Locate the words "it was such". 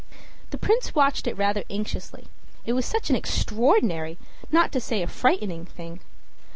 2.65-3.11